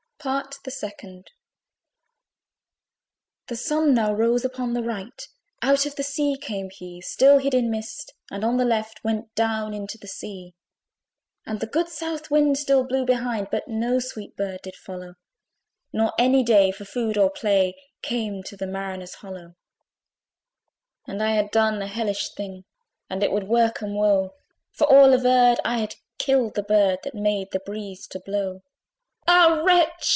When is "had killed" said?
25.79-26.53